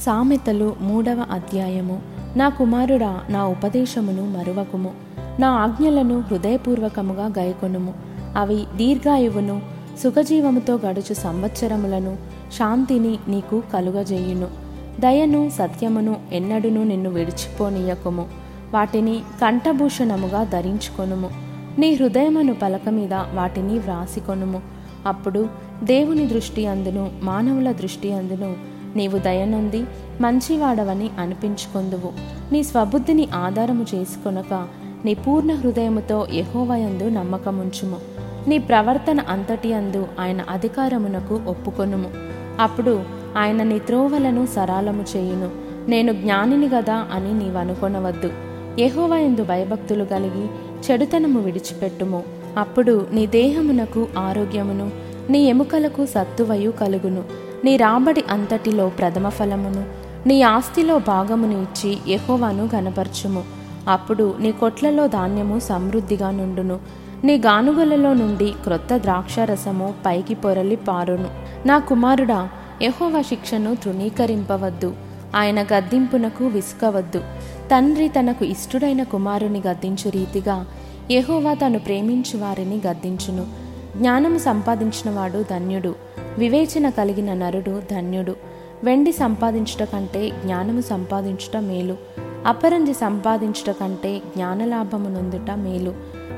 సామెతలు 0.00 0.76
మూడవ 0.80 1.26
అధ్యాయము. 1.30 2.02
నా 2.36 2.48
కుమారుడా 2.48 3.20
నా 3.30 3.46
ఉపదేశమును 3.46 4.38
మరువకుము. 4.38 4.90
నా 5.40 5.50
ఆజ్ఞలను 5.50 6.20
హృదయపూర్వకముగా 6.20 7.26
గైకొనుము. 7.26 7.94
అవి 8.36 8.64
దీర్ఘాయువును 8.76 9.62
సుఖజీవముతో 10.02 10.78
గడుచు 10.86 11.14
సంవత్సరములను 11.14 12.16
శాంతిని 12.52 13.18
నీకు 13.28 13.62
కలుగజేయును. 13.72 14.48
దయను 15.00 15.50
సత్యమును 15.50 16.16
ఎన్నడును 16.32 16.82
నిన్ను 16.82 17.10
విడిచిపోనీయకుము. 17.10 18.26
వాటిని 18.74 19.18
కంఠభూషణముగా 19.18 20.44
ధరించుకొనుము. 20.44 21.30
నీ 21.78 21.94
హృదయమును 21.94 22.54
పలక 22.54 22.88
మీద 22.88 23.12
వాటిని 23.12 23.78
వ్రాసికొనుము. 23.78 24.60
అప్పుడు 25.06 25.48
దేవుని 25.84 26.26
దృష్టి 26.26 26.66
అందును 26.66 27.10
మానవుల 27.22 27.72
దృష్టి 27.72 28.12
అందును 28.12 28.77
నీవు 28.96 29.18
దయనుంది 29.18 29.84
మంచివాడవని 30.20 31.10
అనిపించుకొందువు. 31.18 32.12
నీ 32.52 32.62
స్వబుద్ధిని 32.62 33.28
ఆధారము 33.34 33.86
చేసుకొనక 33.94 34.68
నీ 35.04 35.14
పూర్ణ 35.14 35.54
హృదయముతో 35.54 36.26
యహోవయందు 36.32 37.04
నమ్మకముంచుము. 37.04 37.96
నీ 38.48 38.58
ప్రవర్తన 38.58 39.20
అంతటి 39.20 39.74
అందు 39.74 40.06
ఆయన 40.20 40.44
అధికారమునకు 40.50 41.40
ఒప్పుకొనుము. 41.46 42.10
అప్పుడు 42.60 43.02
ఆయన 43.36 43.62
నీ 43.62 43.78
త్రోవలను 43.78 44.46
సరాలము 44.46 45.04
చేయును. 45.16 45.50
నేను 45.88 46.12
జ్ఞానిని 46.12 46.68
గదా 46.68 47.06
అని 47.12 47.38
నీవనుకొనవద్దు. 47.38 48.32
యహోవయందు 48.78 49.44
భయభక్తులు 49.44 50.04
కలిగి 50.04 50.46
చెడుతనము 50.90 51.40
విడిచిపెట్టుము. 51.40 52.22
అప్పుడు 52.58 53.06
నీ 53.12 53.26
దేహమునకు 53.26 54.08
ఆరోగ్యమును 54.18 54.90
నీ 55.30 55.44
ఎముకలకు 55.44 56.06
సత్తువయు 56.06 56.70
కలుగును. 56.70 57.47
నీ 57.64 57.76
రాబడి 57.76 58.24
అంతటిలో 58.30 58.88
ప్రథమ 58.88 59.28
ఫలమును 59.28 59.84
నీ 60.28 60.42
ఆస్తిలో 60.42 60.98
భాగమును 60.98 61.62
ఇచ్చి 61.62 62.12
యహోవాను 62.12 62.68
గనపరచుము 62.74 63.44
అప్పుడు 63.88 64.34
నీ 64.40 64.52
కొట్లలో 64.52 65.06
ధాన్యము 65.06 65.58
సమృద్ధిగా 65.58 66.30
నుండును. 66.30 66.78
నీ 67.24 67.36
గానుగలలో 67.36 68.14
నుండి 68.14 68.54
క్రొత్త 68.64 68.96
ద్రాక్షరసము 68.96 69.94
పైకి 70.06 70.34
పొరలి 70.34 70.76
పారును. 70.76 71.28
నా 71.66 71.78
కుమారుడా 71.78 72.48
యహోవా 72.82 73.22
శిక్షను 73.22 73.74
తృణీకరింపవద్దు. 73.74 74.92
ఆయన 75.36 75.62
గద్దింపునకు 75.62 76.46
విసుకవద్దు. 76.46 77.18
తండ్రి 77.70 78.08
తనకు 78.08 78.44
ఇష్టుడైన 78.44 79.02
కుమారుని 79.02 79.62
గద్దించు 79.66 80.10
రీతిగా 80.10 80.66
యహోవా 81.10 81.54
తను 81.54 81.78
ప్రేమించు 81.78 82.38
వారిని 82.38 82.80
గద్దించును. 82.86 83.67
జ్ఞానము 83.96 84.38
సంపాదించినవాడు 84.38 85.44
ధన్యుడు. 85.50 85.94
వివేచన 86.38 86.90
కలిగిన 86.90 87.34
నరుడు 87.34 87.82
ధన్యుడు. 87.90 88.36
వెండి 88.84 89.12
సంపాదించుట 89.12 89.88
కంటే 89.88 90.30
జ్ఞానము 90.30 90.80
సంపాదించుట 90.80 91.56
మేలు. 91.56 91.96
అపరంజి 92.46 92.94
సంపాదించుట 92.94 93.76
కంటే 93.80 94.18
జ్ఞానలాభము 94.18 95.08
నొందుట 95.08 95.50
మేలు. 95.50 95.94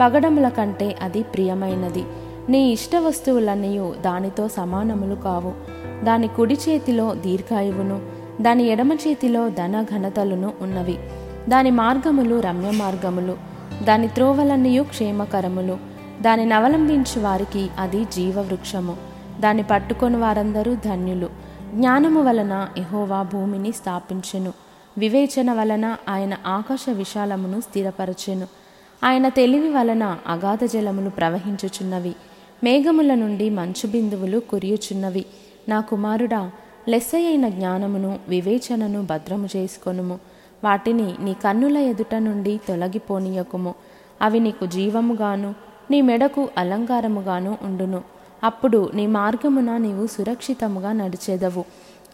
పగడముల 0.00 0.48
కంటే 0.48 0.96
అది 1.02 1.22
ప్రియమైనది. 1.22 2.04
నీ 2.48 2.70
ఇష్ట 2.70 2.96
వస్తువులన్నయూ 2.96 3.94
దానితో 4.04 4.48
సమానములు 4.48 5.14
కావు. 5.14 5.52
దాని 6.04 6.28
కుడి 6.28 6.58
చేతిలో 6.68 7.14
దీర్ఘాయువును 7.14 8.00
దాని 8.40 8.64
ఎడమ 8.64 8.92
చేతిలో 8.92 9.48
ధన 9.48 9.82
ఘనతలును 9.82 10.52
ఉన్నవి. 10.60 10.98
దాని 11.48 11.70
మార్గములు 11.70 12.40
రమ్య 12.40 12.70
మార్గములు. 12.70 13.36
దాని 13.84 14.08
త్రోవలన్నయూ 14.08 14.82
క్షేమకరములు. 14.82 15.91
దానిని 16.20 16.54
అవలంబించు 16.54 17.20
వారికి 17.20 17.70
అది 17.78 18.04
జీవవృక్షము. 18.04 18.96
దాన్ని 19.40 19.62
పట్టుకొని 19.62 20.16
వారందరూ 20.16 20.74
ధన్యులు. 20.74 21.30
జ్ఞానము 21.74 22.22
వలన 22.22 22.68
ఎహోవా 22.78 23.22
భూమిని 23.22 23.72
స్థాపించెను. 23.72 24.52
వివేచన 24.98 25.52
వలన 25.52 25.96
ఆయన 26.08 26.36
ఆకాశ 26.46 26.86
విశాలమును 26.92 27.60
స్థిరపరచెను. 27.60 28.48
ఆయన 29.04 29.28
తెలివి 29.28 29.68
వలన 29.68 30.18
అగాధ 30.26 30.64
జలములు 30.64 31.10
ప్రవహించుచున్నవి. 31.10 32.14
మేఘముల 32.64 33.14
నుండి 33.14 33.50
మంచు 33.50 33.86
బిందువులు 33.86 34.38
కురియుచున్నవి. 34.38 35.24
నా 35.68 35.80
కుమారుడా 35.80 36.50
లెస్సయైన 36.88 37.48
జ్ఞానమును 37.48 38.18
వివేచనను 38.28 39.02
భద్రము 39.02 39.48
చేసుకొనుము. 39.56 40.18
వాటిని 40.64 41.14
నీ 41.20 41.34
కన్నుల 41.44 41.76
ఎదుట 41.76 42.14
నుండి 42.14 42.60
తొలగిపోనీయకుము. 42.68 43.74
అవి 44.22 44.40
నీకు 44.40 44.66
జీవముగాను 44.66 45.71
నీ 45.90 46.02
మెడకు 46.02 46.48
అలంకారముగాను 46.58 47.58
ఉండును. 47.62 48.02
అప్పుడు 48.44 48.90
నీ 48.94 49.06
మార్గమున 49.06 49.76
నీవు 49.76 50.06
సురక్షితముగా 50.06 50.92
నడిచెదవు. 50.92 51.64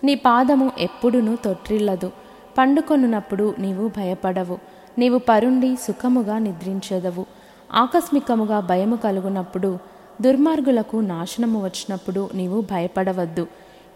నీ 0.05 0.15
పాదము 0.15 0.71
ఎప్పుడునూ 0.79 1.37
తొట్రిల్లదు 1.45 2.13
పండుకొనున్నప్పుడు 2.59 3.55
నీవు 3.59 3.89
భయపడవు. 3.89 4.59
నీవు 4.99 5.19
పరుండి 5.19 5.77
సుఖముగా 5.77 6.39
నిద్రించెదవు. 6.39 7.27
ఆకస్మికముగా 7.73 8.61
భయము 8.61 8.97
కలుగునప్పుడు 8.97 9.79
దుర్మార్గులకు 10.23 10.97
నాశనము 10.97 11.65
వచ్చినప్పుడు 11.65 12.29
నీవు 12.35 12.61
భయపడవద్దు. 12.61 13.47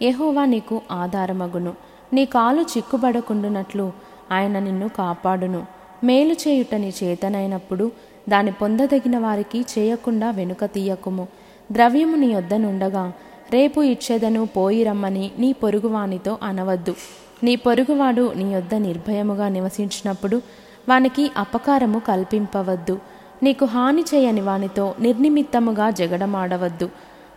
ఎహోవా 0.03 0.45
నీకు 0.45 0.81
ఆధారమగును. 0.93 1.75
నీ 2.13 2.25
కాలు 2.25 2.63
చిక్కుబడకుండునట్లు 2.63 3.93
ఆయన 4.33 4.59
నిన్ను 4.59 4.89
కాపాడును. 4.89 5.67
మేలు 6.05 6.33
చేయుట 6.33 6.75
నీ 6.75 6.93
చేతనైనప్పుడు 7.03 7.93
దాని 8.29 8.53
పొందదగిన 8.53 9.19
వారికి 9.19 9.61
చేయకుండా 9.61 10.31
వెనుక 10.31 10.65
తీయకుము. 10.65 11.29
ద్రవ్యము 11.73 12.17
నీ 12.17 12.35
వద్దనుండగా 12.35 13.13
రేపు 13.53 13.81
ఇచ్చేదను 13.81 14.47
పోయి 14.47 14.85
రమ్మని 14.85 15.31
నీ 15.39 15.53
పొరుగువానితో 15.53 16.39
అనవద్దు. 16.43 16.95
నీ 17.43 17.57
పొరుగువాడు 17.57 18.33
నీ 18.37 18.55
వద్ద 18.55 18.75
నిర్భయముగా 18.75 19.49
నివసించినప్పుడు 19.49 20.43
వానికి 20.89 21.31
అపకారము 21.37 21.99
కల్పింపవద్దు. 21.99 22.99
నీకు 23.43 23.65
హాని 23.65 24.05
చేయని 24.15 24.41
వానితో 24.41 24.95
నిర్నిమిత్తముగా 25.01 25.91
జగడమాడవద్దు. 25.91 26.91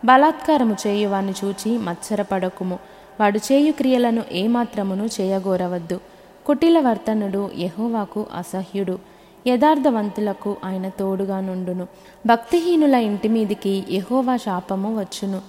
బలాత్కారము 0.04 0.76
చేయువాన్ని 0.86 1.34
చూచి 1.44 1.78
మత్సరపడకుము. 1.78 2.78
వాడు 3.20 3.38
చేయు 3.38 3.72
క్రియలను 3.72 4.22
ఏమాత్రమును 4.32 5.08
చేయగోరవద్దు. 5.20 6.00
కుటిల 6.46 6.80
వర్తనుడు 6.80 7.50
యహోవాకు 7.58 8.26
అసహ్యుడు. 8.36 9.15
యథార్థవంతులకు 9.46 10.56
ఆయన 10.64 10.88
తోడుగా 10.88 11.40
నుండును. 11.40 11.86
భక్తిహీనుల 12.26 12.94
ఇంటి 12.94 13.28
మీదికి 13.28 13.84
యహోవా 13.90 14.36
శాపము 14.36 15.00
వచ్చును. 15.00 15.40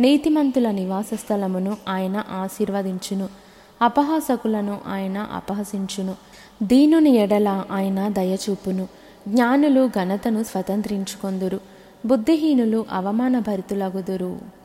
నీతిమంతుల 0.00 0.70
నివాస 0.70 1.10
స్థలమును 1.14 1.76
ఆయన 1.88 2.24
ఆశీర్వదించును. 2.30 3.28
అపహాసకులను 3.82 4.80
ఆయన 4.88 5.18
అపహసించును. 5.18 6.14
దీనుని 6.62 7.10
ఎడల 7.10 7.64
ఆయన 7.70 8.08
దయచూపును. 8.08 8.88
జ్ఞానులు 9.28 9.88
ఘనతను 9.88 10.42
స్వతంత్రించుకొందురు. 10.42 11.60
బుద్ధిహీనులు 12.06 12.84
అవమానభరితులగుదురు. 12.92 14.61